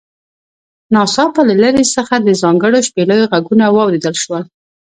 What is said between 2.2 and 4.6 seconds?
ځانګړو شپېلیو غږونه واوریدل شول